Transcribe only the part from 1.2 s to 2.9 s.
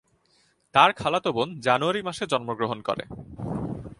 বোন জানুয়ারি মাসে জন্মগ্রহণ